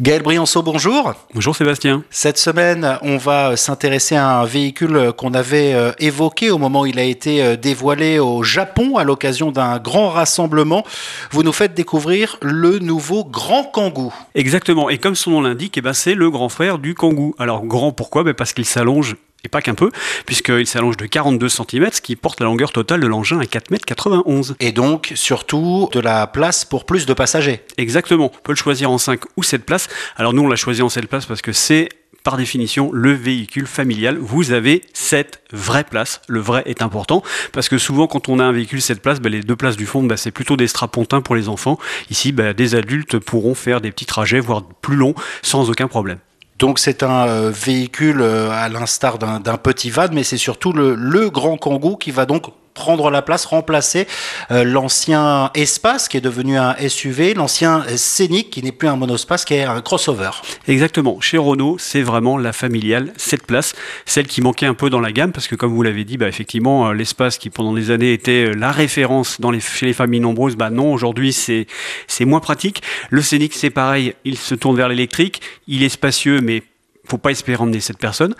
[0.00, 1.12] Gaël Brianceau, bonjour.
[1.34, 2.04] Bonjour Sébastien.
[2.08, 6.86] Cette semaine, on va s'intéresser à un véhicule qu'on avait euh, évoqué au moment où
[6.86, 10.86] il a été euh, dévoilé au Japon à l'occasion d'un grand rassemblement.
[11.32, 14.10] Vous nous faites découvrir le nouveau Grand Kangoo.
[14.34, 17.34] Exactement, et comme son nom l'indique, eh ben c'est le grand frère du Kangoo.
[17.38, 18.24] Alors grand pourquoi?
[18.24, 19.90] Ben Parce qu'il s'allonge et pas qu'un peu,
[20.26, 24.50] puisqu'il s'allonge de 42 cm, ce qui porte la longueur totale de l'engin à 4,91
[24.50, 24.56] m.
[24.60, 27.62] Et donc, surtout, de la place pour plus de passagers.
[27.78, 29.88] Exactement, on peut le choisir en 5 ou 7 places.
[30.16, 31.88] Alors nous, on l'a choisi en 7 places parce que c'est
[32.22, 34.18] par définition le véhicule familial.
[34.18, 36.20] Vous avez 7 vraies places.
[36.28, 37.22] Le vrai est important
[37.52, 39.86] parce que souvent quand on a un véhicule 7 places, ben, les deux places du
[39.86, 41.78] fond, ben, c'est plutôt des strapontins pour les enfants.
[42.10, 46.18] Ici, ben, des adultes pourront faire des petits trajets, voire plus longs, sans aucun problème.
[46.60, 51.30] Donc c'est un euh, véhicule euh, à l'instar d'un petit van, mais c'est surtout le,
[51.30, 52.44] grand Kangoo qui va donc
[52.80, 54.06] prendre la place, remplacer
[54.50, 59.44] euh, l'ancien Espace qui est devenu un SUV, l'ancien Scénic qui n'est plus un monospace,
[59.44, 60.30] qui est un crossover.
[60.66, 61.20] Exactement.
[61.20, 63.74] Chez Renault, c'est vraiment la familiale, cette place,
[64.06, 66.26] celle qui manquait un peu dans la gamme, parce que comme vous l'avez dit, bah,
[66.26, 69.92] effectivement, euh, l'espace qui pendant des années était euh, la référence dans les, chez les
[69.92, 71.66] familles nombreuses, bah non, aujourd'hui c'est
[72.06, 72.82] c'est moins pratique.
[73.10, 76.62] Le Scénic, c'est pareil, il se tourne vers l'électrique, il est spacieux, mais
[77.08, 78.34] faut pas espérer emmener cette personne.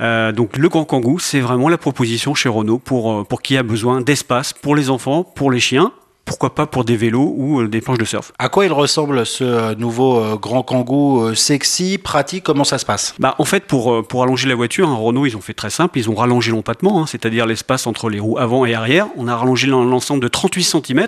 [0.00, 3.56] Euh, donc le Grand Kangoo, c'est vraiment la proposition chez Renault pour, euh, pour qui
[3.56, 5.92] a besoin d'espace pour les enfants, pour les chiens,
[6.26, 8.32] pourquoi pas pour des vélos ou euh, des planches de surf.
[8.38, 12.42] À quoi il ressemble ce euh, nouveau euh, Grand Kangoo sexy, pratique?
[12.42, 13.14] Comment ça se passe?
[13.18, 15.98] Bah, En fait, pour, pour allonger la voiture, hein, Renault, ils ont fait très simple.
[15.98, 19.06] Ils ont rallongé l'empattement, hein, c'est-à-dire l'espace entre les roues avant et arrière.
[19.16, 21.06] On a rallongé l'ensemble de 38 cm.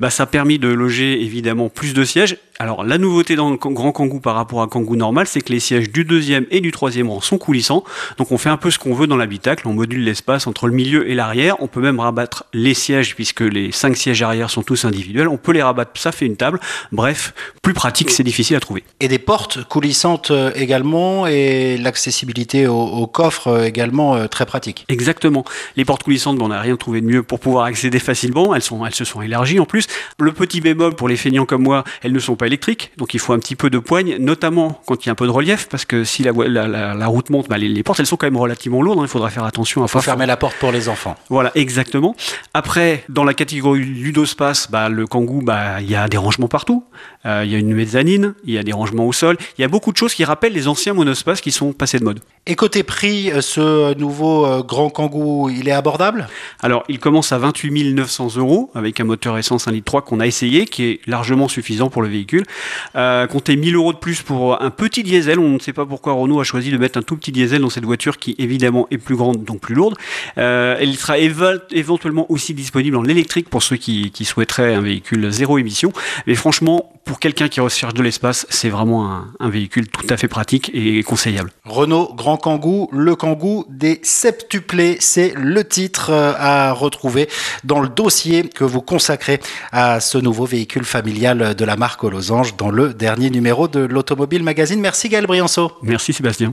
[0.00, 2.36] Bah, ça a permis de loger évidemment plus de sièges.
[2.58, 5.52] Alors la nouveauté dans le Grand Kangoo par rapport à un Kangoo normal, c'est que
[5.52, 7.84] les sièges du deuxième et du troisième rang sont coulissants.
[8.16, 9.68] Donc on fait un peu ce qu'on veut dans l'habitacle.
[9.68, 11.56] On module l'espace entre le milieu et l'arrière.
[11.60, 15.28] On peut même rabattre les sièges puisque les cinq sièges arrière sont tous individuels.
[15.28, 16.60] On peut les rabattre, ça fait une table.
[16.92, 18.84] Bref, plus pratique, c'est difficile à trouver.
[19.00, 24.84] Et des portes coulissantes euh, également et l'accessibilité au, coffre euh, également euh, très pratique.
[24.88, 25.44] Exactement.
[25.76, 28.54] Les portes coulissantes, on n'a rien trouvé de mieux pour pouvoir accéder facilement.
[28.54, 29.86] Elles, sont, elles se sont élargies en plus.
[30.18, 33.20] Le petit bémol pour les feignants comme moi, elles ne sont pas électriques, donc il
[33.20, 35.68] faut un petit peu de poigne, notamment quand il y a un peu de relief,
[35.68, 38.82] parce que si la, la, route monte, bah, les, portes elles sont quand même relativement
[38.82, 38.98] lourdes.
[38.98, 39.04] Hein.
[39.04, 39.88] il faudra faire attention à.
[39.88, 41.16] Faut fermer la porte pour les enfants.
[41.28, 42.14] Voilà, exactement.
[42.54, 43.82] Après, dans la catégorie
[44.70, 46.84] bah, le Kangoo, bah, il y a des rangements partout.
[47.24, 49.36] Euh, il y a une mezzanine, il y a des rangements au sol.
[49.58, 52.04] Il y a beaucoup de choses qui rappellent les anciens monospaces qui sont passés de
[52.04, 52.20] mode.
[52.48, 56.28] Et côté prix, euh, ce nouveau euh, Grand Kangoo, il est abordable?
[56.62, 60.20] Alors, il commence à 28 900 euros avec un moteur essence 1 litre 3 qu'on
[60.20, 62.44] a essayé, qui est largement suffisant pour le véhicule.
[62.94, 65.40] Euh, comptez 1000 euros de plus pour un petit diesel.
[65.40, 67.70] On ne sait pas pourquoi Renault a choisi de mettre un tout petit diesel dans
[67.70, 69.96] cette voiture qui évidemment est plus grande, donc plus lourde.
[70.38, 75.30] Euh, elle sera éventuellement aussi disponible en électrique pour ceux qui, qui souhaiteraient un véhicule
[75.30, 75.92] zéro émission.
[76.26, 80.18] Mais franchement, pour quelqu'un qui recherche de l'espace, c'est vraiment un, un, véhicule tout à
[80.18, 81.52] fait pratique et conseillable.
[81.64, 87.28] Renault Grand Kangoo, le Kangoo des septuplés, c'est le titre euh, à retrouver
[87.64, 89.40] dans le dossier que vous consacrez
[89.72, 93.80] à ce nouveau véhicule familial de la marque aux losanges dans le dernier numéro de
[93.80, 94.80] l'Automobile Magazine.
[94.80, 95.72] Merci Gaël Brianceau.
[95.82, 96.52] Merci Sébastien.